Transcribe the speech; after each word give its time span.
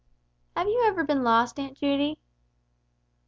"Have 0.57 0.65
you 0.67 0.81
ever 0.87 1.03
been 1.03 1.23
lost, 1.23 1.59
Aunt 1.59 1.77
Judy?" 1.77 2.17